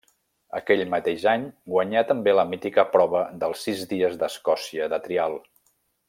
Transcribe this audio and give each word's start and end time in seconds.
Aquell 0.59 0.79
mateix 0.93 1.25
any 1.33 1.43
guanyà 1.73 2.03
també 2.13 2.33
la 2.37 2.45
mítica 2.55 2.85
prova 2.97 3.21
dels 3.43 3.61
Sis 3.69 3.83
Dies 3.95 4.17
d'Escòcia 4.23 4.89
de 4.95 4.99
Trial. 5.09 5.37